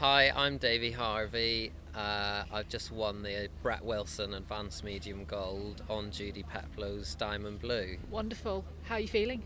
Hi, 0.00 0.32
I'm 0.34 0.56
Davey 0.56 0.92
Harvey. 0.92 1.72
Uh, 1.94 2.44
I've 2.50 2.70
just 2.70 2.90
won 2.90 3.22
the 3.22 3.50
Bret 3.62 3.84
Wilson 3.84 4.32
Advanced 4.32 4.82
Medium 4.82 5.26
Gold 5.26 5.82
on 5.90 6.10
Judy 6.10 6.42
Peplow's 6.42 7.14
Diamond 7.16 7.60
Blue. 7.60 7.98
Wonderful. 8.10 8.64
How 8.84 8.94
are 8.94 9.00
you 9.00 9.08
feeling? 9.08 9.42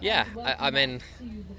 Yeah, 0.00 0.24
I, 0.42 0.56
I'm 0.58 0.74
in 0.74 1.00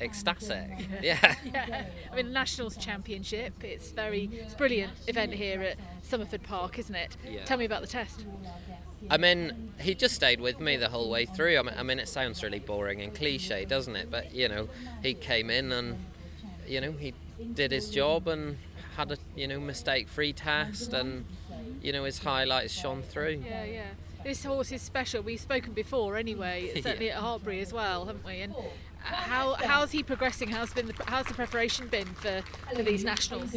ecstatic. 0.01 0.89
Yeah. 1.01 1.35
Yeah. 1.45 1.85
I 2.11 2.15
mean, 2.17 2.33
Nationals 2.33 2.75
Championship. 2.75 3.63
It's 3.63 3.91
very, 3.91 4.29
it's 4.33 4.55
a 4.55 4.57
brilliant 4.57 4.91
event 5.07 5.33
here 5.33 5.61
at 5.61 5.77
Somerford 6.03 6.43
Park, 6.43 6.79
isn't 6.79 6.93
it? 6.93 7.15
Yeah. 7.25 7.45
Tell 7.45 7.57
me 7.57 7.63
about 7.63 7.79
the 7.79 7.87
test. 7.87 8.25
I 9.09 9.15
mean, 9.15 9.71
he 9.79 9.95
just 9.95 10.15
stayed 10.15 10.41
with 10.41 10.59
me 10.59 10.75
the 10.75 10.89
whole 10.89 11.09
way 11.09 11.25
through. 11.25 11.57
I 11.57 11.61
mean, 11.61 11.75
I 11.77 11.83
mean, 11.83 11.97
it 11.97 12.09
sounds 12.09 12.43
really 12.43 12.59
boring 12.59 12.99
and 12.99 13.15
cliche, 13.15 13.63
doesn't 13.63 13.95
it? 13.95 14.11
But 14.11 14.35
you 14.35 14.49
know, 14.49 14.67
he 15.01 15.13
came 15.13 15.49
in 15.49 15.71
and 15.71 15.97
you 16.67 16.81
know 16.81 16.91
he 16.91 17.13
did 17.53 17.71
his 17.71 17.89
job 17.89 18.27
and 18.27 18.57
had 18.97 19.11
a 19.11 19.17
you 19.35 19.47
know 19.47 19.59
mistake-free 19.59 20.33
test, 20.33 20.93
and 20.93 21.25
you 21.81 21.91
know 21.91 22.03
his 22.03 22.19
highlights 22.19 22.73
shone 22.73 23.01
through. 23.01 23.43
Yeah, 23.45 23.63
yeah. 23.63 23.87
This 24.23 24.43
horse 24.43 24.71
is 24.71 24.81
special. 24.81 25.23
We've 25.23 25.39
spoken 25.39 25.73
before, 25.73 26.15
anyway. 26.15 26.71
Certainly 26.81 27.11
at 27.11 27.21
Hartpury 27.21 27.61
as 27.61 27.73
well, 27.73 28.05
haven't 28.05 28.25
we? 28.25 28.41
And 28.41 28.53
how 28.99 29.55
how's 29.55 29.91
he 29.91 30.03
progressing? 30.03 30.49
How's 30.49 30.73
been 30.73 30.87
the, 30.87 30.93
how's 31.07 31.25
the 31.25 31.33
preparation 31.33 31.87
been 31.87 32.05
for, 32.05 32.41
for 32.75 32.83
these 32.83 33.03
nationals? 33.03 33.55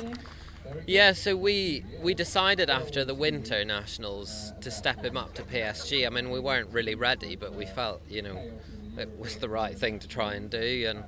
Yeah, 0.87 1.13
so 1.13 1.37
we 1.37 1.85
we 2.01 2.15
decided 2.15 2.71
after 2.71 3.05
the 3.05 3.15
winter 3.15 3.65
nationals 3.65 4.53
to 4.63 4.71
step 4.71 5.05
him 5.05 5.17
up 5.17 5.35
to 5.35 5.43
PSG. 5.43 6.07
I 6.07 6.11
mean, 6.11 6.31
we 6.31 6.41
weren't 6.41 6.71
really 6.71 6.95
ready, 6.95 7.37
but 7.37 7.55
we 7.55 7.67
felt 7.67 8.01
you 8.09 8.23
know 8.23 8.41
it 8.97 9.19
was 9.19 9.37
the 9.37 9.49
right 9.49 9.79
thing 9.79 9.99
to 9.99 10.09
try 10.09 10.35
and 10.35 10.49
do, 10.49 10.87
and 10.89 11.05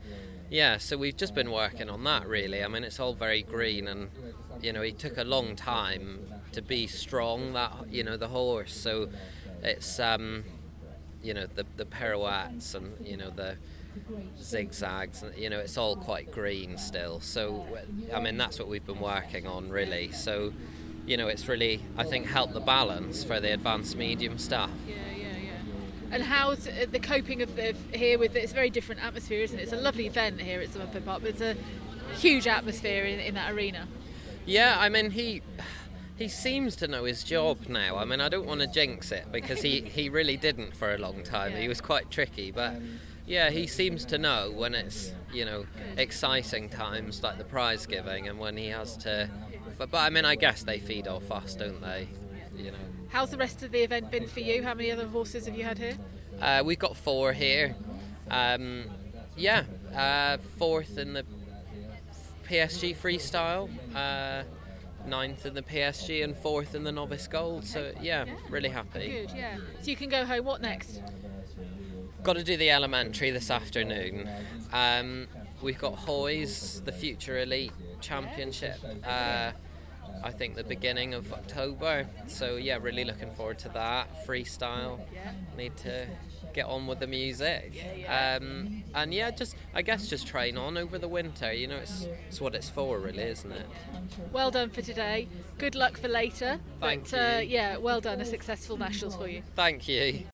yeah, 0.51 0.79
so 0.79 0.97
we've 0.97 1.17
just 1.17 1.35
been 1.35 1.51
working 1.51 1.89
on 1.89 2.05
that 2.05 2.27
really. 2.27 2.63
I 2.63 2.69
mean, 2.69 2.85
it's 2.85 3.01
all 3.01 3.15
very 3.15 3.43
green, 3.43 3.89
and 3.89 4.11
you 4.63 4.73
know, 4.73 4.83
it 4.83 4.99
took 4.99 5.19
a 5.19 5.25
long 5.25 5.57
time 5.57 6.21
to 6.53 6.63
be 6.63 6.87
strong. 6.87 7.53
That 7.53 7.73
you 7.91 8.05
know, 8.05 8.17
the 8.17 8.29
horse. 8.29 8.75
So 8.75 9.09
it's 9.63 9.99
um, 9.99 10.45
you 11.23 11.35
know 11.35 11.47
the 11.47 11.67
the 11.77 11.85
pirouettes 11.85 12.75
and 12.75 12.95
you 13.05 13.17
know 13.17 13.31
the 13.31 13.57
zigzags 14.41 15.23
and 15.23 15.37
you 15.37 15.51
know 15.51 15.59
it's 15.59 15.77
all 15.77 15.97
quite 15.97 16.31
green 16.31 16.77
still 16.77 17.19
so 17.19 17.67
i 18.15 18.21
mean 18.21 18.37
that's 18.37 18.59
what 18.59 18.69
we've 18.69 18.85
been 18.85 19.01
working 19.01 19.47
on 19.47 19.71
really 19.71 20.13
so 20.13 20.53
you 21.07 21.17
know 21.17 21.29
it's 21.29 21.49
really 21.49 21.81
i 21.97 22.05
think 22.05 22.27
helped 22.27 22.53
the 22.53 22.61
balance 22.61 23.25
for 23.25 23.41
the 23.41 23.53
advanced 23.53 23.97
medium 23.97 24.37
stuff 24.39 24.71
yeah. 24.87 24.95
And 26.17 26.25
how's 26.25 26.67
uh, 26.67 26.87
the 26.91 26.99
coping 26.99 27.43
of 27.43 27.57
the, 27.57 27.75
here 27.93 28.19
with 28.19 28.35
it's 28.35 28.53
a 28.53 28.55
very 28.55 28.71
different 28.71 29.05
atmosphere, 29.05 29.43
isn't 29.43 29.59
it? 29.59 29.65
It's 29.65 29.73
a 29.75 29.77
lovely 29.77 30.07
event 30.07 30.41
here 30.41 30.63
at 30.63 30.71
Somerford 30.71 31.05
Park, 31.05 31.21
but 31.21 31.29
it's 31.29 31.43
a 31.43 31.55
huge 32.15 32.47
atmosphere 32.47 33.05
in, 33.05 33.21
in 33.21 33.35
that 33.35 33.53
arena. 33.53 33.87
yeah 34.47 34.77
i 34.79 34.89
mean 34.89 35.11
he 35.11 35.43
he 36.17 36.29
seems 36.29 36.75
to 36.77 36.89
know 36.89 37.05
his 37.05 37.23
job 37.23 37.69
now 37.69 37.97
i 37.97 38.05
mean 38.05 38.21
i 38.21 38.29
don't 38.29 38.47
want 38.47 38.61
to 38.61 38.67
jinx 38.67 39.13
it 39.13 39.31
because 39.31 39.61
he 39.61 39.81
he 39.83 40.09
really 40.09 40.37
didn't 40.37 40.75
for 40.75 40.95
a 40.95 40.99
long 40.99 41.23
time 41.23 41.53
he 41.53 41.69
was 41.69 41.81
quite 41.81 42.11
tricky 42.11 42.51
but 42.51 42.75
yeah 43.27 43.51
he 43.51 43.67
seems 43.67 44.05
to 44.05 44.17
know 44.17 44.51
when 44.55 44.75
it's 44.75 45.13
you 45.35 45.45
know 45.45 45.67
exciting 45.99 46.69
times 46.69 47.23
like 47.23 47.37
the 47.37 47.45
prize 47.45 47.85
giving 47.87 48.29
and 48.29 48.39
when 48.39 48.57
he 48.57 48.69
has 48.69 48.97
to 48.97 49.29
but, 49.77 49.91
but 49.91 49.99
i 49.99 50.09
mean 50.09 50.25
i 50.25 50.37
guess 50.37 50.63
they 50.63 50.79
feed 50.79 51.07
off 51.09 51.31
us 51.31 51.55
don't 51.57 51.83
they 51.83 52.09
you 52.59 52.71
know 52.71 52.79
How's 53.09 53.31
the 53.31 53.39
rest 53.39 53.63
of 53.63 53.71
the 53.71 53.79
event 53.79 54.11
been 54.11 54.27
for 54.27 54.41
you? 54.41 54.63
How 54.63 54.75
many 54.75 54.91
other 54.91 55.07
horses 55.07 55.47
have 55.47 55.57
you 55.57 55.65
had 55.65 55.79
here? 55.79 55.97
Uh, 56.41 56.63
we've 56.65 56.79
got 56.79 56.97
four 56.97 57.33
here. 57.33 57.75
Um, 58.31 58.85
yeah, 59.37 59.63
uh, 59.95 60.39
fourth 60.59 60.99
in 60.99 61.15
the 61.15 61.25
PSG 62.49 62.97
freestyle, 62.97 63.71
uh, 63.95 64.43
ninth 65.07 65.47
in 65.47 65.55
the 65.55 65.63
PSG, 65.63 66.25
and 66.25 66.37
fourth 66.37 66.75
in 66.75 66.85
the 66.85 66.93
novice 66.93 67.27
gold. 67.27 67.65
So 67.65 67.93
yeah, 68.01 68.27
really 68.51 68.69
happy. 68.69 69.09
Good, 69.09 69.33
yeah. 69.35 69.57
So 69.81 69.91
you 69.91 69.97
can 69.97 70.09
go 70.09 70.25
home. 70.25 70.45
What 70.45 70.61
next? 70.61 71.01
Got 72.23 72.37
to 72.37 72.45
do 72.45 72.57
the 72.57 72.71
elementary 72.71 73.31
this 73.31 73.51
afternoon. 73.51 74.29
Um, 74.73 75.29
we've 75.63 75.79
got 75.79 75.95
HOYS, 75.95 76.83
the 76.85 76.93
Future 76.93 77.39
Elite 77.39 77.73
Championship. 78.01 78.79
Uh, 79.05 79.53
I 80.23 80.31
think 80.31 80.57
the 80.57 80.65
beginning 80.65 81.15
of 81.15 81.33
October. 81.33 82.07
So 82.27 82.57
yeah, 82.57 82.79
really 82.81 83.05
looking 83.05 83.31
forward 83.31 83.59
to 83.61 83.69
that. 83.71 84.27
Freestyle. 84.27 85.01
Need 85.57 85.77
to 85.79 86.07
get 86.53 86.67
on 86.67 86.87
with 86.87 87.01
the 87.01 87.07
music. 87.07 87.85
Um, 88.09 88.83
and 88.95 89.13
yeah, 89.15 89.31
just 89.31 89.57
I 89.75 89.83
guess 89.83 90.09
just 90.09 90.27
train 90.27 90.57
on 90.57 90.77
over 90.77 90.99
the 90.99 91.09
winter. 91.09 91.53
You 91.53 91.69
know, 91.69 91.77
it's 91.77 92.07
it's 92.29 92.41
what 92.41 92.55
it's 92.55 92.69
for, 92.69 92.99
really, 92.99 93.23
isn't 93.25 93.53
it? 93.53 93.67
Well 94.33 94.51
done 94.51 94.71
for 94.71 94.83
today. 94.83 95.29
Good 95.59 95.75
luck 95.75 95.99
for 95.99 96.09
later. 96.09 96.59
Thank 96.81 97.11
but 97.11 97.19
uh, 97.19 97.39
you. 97.39 97.49
yeah, 97.49 97.77
well 97.77 98.01
done. 98.01 98.21
A 98.21 98.25
successful 98.25 98.77
nationals 98.77 99.17
for 99.17 99.29
you. 99.29 99.43
Thank 99.55 99.87
you. 99.89 100.27